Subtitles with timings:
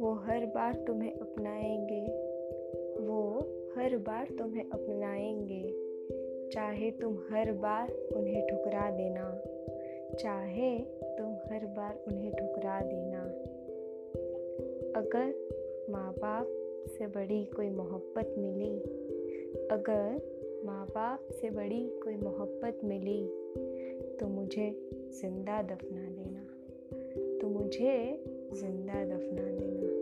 [0.00, 2.02] वो हर बार तुम्हें अपनाएँगे।
[3.06, 3.38] वो
[3.76, 5.90] हर बार तुम्हें अपनाएँगे।
[6.50, 9.42] चाहे तुम हर बार उन्हें ठुकरा देना।
[10.14, 13.20] चाहे तुम हर बार उन्हें ठुकरा देना।
[15.00, 15.34] अगर
[15.90, 16.46] माँ बाप
[16.98, 18.78] से बड़ी कोई मोहब्बत मिली,
[19.70, 20.20] अगर
[20.64, 23.26] माँ बाप से बड़ी कोई मोहब्बत मिली
[24.20, 24.90] तो मुझे
[25.22, 26.46] ज़िंदा दफना देना।
[27.38, 29.99] तो मुझे ज़िंदा दफना देना।